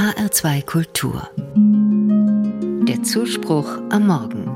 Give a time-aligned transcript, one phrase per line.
[0.00, 1.28] HR2 Kultur.
[2.88, 4.46] Der Zuspruch am Morgen.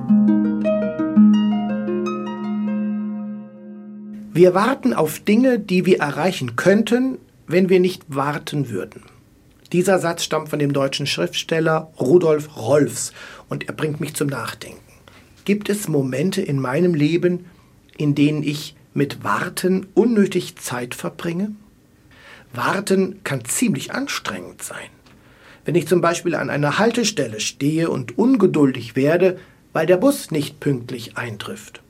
[4.32, 9.02] Wir warten auf Dinge, die wir erreichen könnten, wenn wir nicht warten würden.
[9.70, 13.12] Dieser Satz stammt von dem deutschen Schriftsteller Rudolf Rolfs
[13.50, 14.80] und er bringt mich zum Nachdenken.
[15.44, 17.44] Gibt es Momente in meinem Leben,
[17.98, 21.50] in denen ich mit Warten unnötig Zeit verbringe?
[22.54, 24.93] Warten kann ziemlich anstrengend sein.
[25.64, 29.38] Wenn ich zum Beispiel an einer Haltestelle stehe und ungeduldig werde,
[29.72, 31.82] weil der Bus nicht pünktlich eintrifft.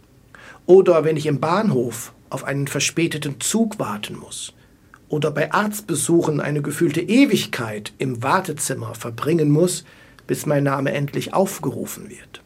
[0.67, 4.55] Oder wenn ich im Bahnhof auf einen verspäteten Zug warten muss.
[5.09, 9.85] Oder bei Arztbesuchen eine gefühlte Ewigkeit im Wartezimmer verbringen muss,
[10.27, 12.43] bis mein Name endlich aufgerufen wird.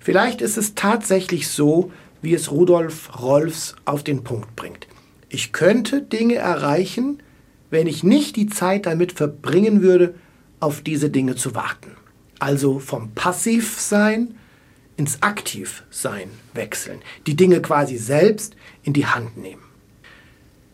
[0.00, 4.88] Vielleicht ist es tatsächlich so, wie es Rudolf Rolfs auf den Punkt bringt.
[5.28, 7.22] Ich könnte Dinge erreichen,
[7.72, 10.14] wenn ich nicht die Zeit damit verbringen würde,
[10.60, 11.92] auf diese Dinge zu warten.
[12.38, 14.34] Also vom Passivsein
[14.98, 16.98] ins Aktivsein wechseln.
[17.26, 19.62] Die Dinge quasi selbst in die Hand nehmen.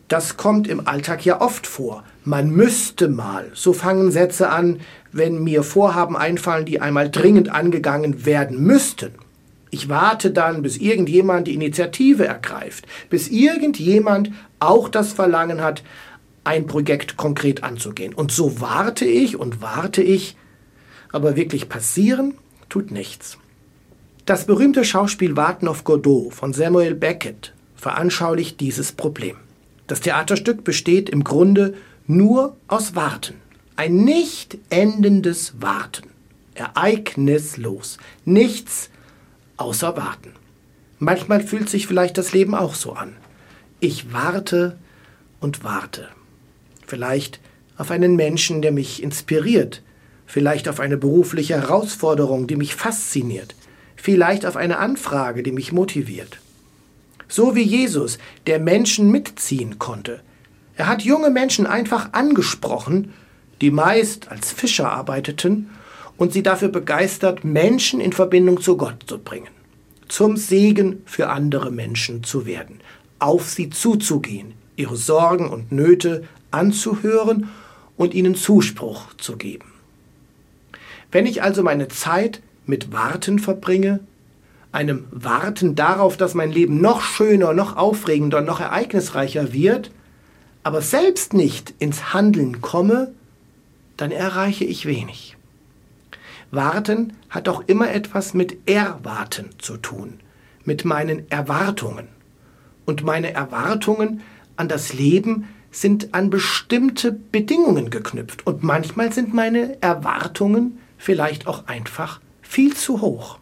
[0.09, 2.03] Das kommt im Alltag ja oft vor.
[2.25, 3.49] Man müsste mal.
[3.53, 4.81] So fangen Sätze an,
[5.13, 9.11] wenn mir Vorhaben einfallen, die einmal dringend angegangen werden müssten.
[9.71, 15.83] Ich warte dann, bis irgendjemand die Initiative ergreift, bis irgendjemand auch das Verlangen hat,
[16.43, 18.13] ein Projekt konkret anzugehen.
[18.13, 20.35] Und so warte ich und warte ich,
[21.11, 22.35] aber wirklich passieren
[22.69, 23.37] tut nichts.
[24.25, 29.37] Das berühmte Schauspiel Warten auf Godot von Samuel Beckett veranschaulicht dieses Problem.
[29.87, 31.73] Das Theaterstück besteht im Grunde
[32.05, 33.35] nur aus Warten.
[33.75, 36.09] Ein nicht endendes Warten.
[36.53, 37.97] Ereignislos.
[38.25, 38.89] Nichts
[39.57, 40.33] außer warten.
[40.99, 43.15] Manchmal fühlt sich vielleicht das Leben auch so an.
[43.79, 44.77] Ich warte
[45.39, 46.09] und warte.
[46.89, 47.39] Vielleicht
[47.77, 49.83] auf einen Menschen, der mich inspiriert,
[50.25, 53.53] vielleicht auf eine berufliche Herausforderung, die mich fasziniert,
[53.95, 56.39] vielleicht auf eine Anfrage, die mich motiviert.
[57.27, 60.21] So wie Jesus, der Menschen mitziehen konnte.
[60.77, 63.13] Er hat junge Menschen einfach angesprochen,
[63.61, 65.69] die meist als Fischer arbeiteten
[66.17, 69.51] und sie dafür begeistert, Menschen in Verbindung zu Gott zu bringen,
[70.07, 72.79] zum Segen für andere Menschen zu werden,
[73.19, 77.49] auf sie zuzugehen, ihre Sorgen und Nöte anzuhören
[77.97, 79.71] und ihnen Zuspruch zu geben.
[81.11, 83.99] Wenn ich also meine Zeit mit Warten verbringe,
[84.71, 89.91] einem Warten darauf, dass mein Leben noch schöner, noch aufregender, noch ereignisreicher wird,
[90.63, 93.11] aber selbst nicht ins Handeln komme,
[93.97, 95.35] dann erreiche ich wenig.
[96.51, 100.19] Warten hat auch immer etwas mit Erwarten zu tun,
[100.63, 102.07] mit meinen Erwartungen.
[102.85, 104.21] Und meine Erwartungen
[104.55, 108.45] an das Leben sind an bestimmte Bedingungen geknüpft.
[108.45, 113.39] Und manchmal sind meine Erwartungen vielleicht auch einfach viel zu hoch.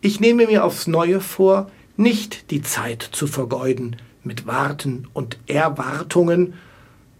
[0.00, 6.54] Ich nehme mir aufs Neue vor, nicht die Zeit zu vergeuden mit Warten und Erwartungen,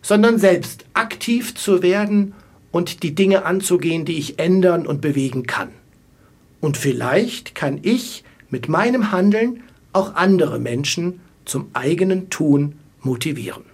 [0.02, 2.34] sondern selbst aktiv zu werden
[2.72, 5.68] und die Dinge anzugehen, die ich ändern und bewegen kann.
[6.60, 13.71] Und vielleicht kann ich mit meinem Handeln auch andere Menschen zum eigenen Tun motivieren.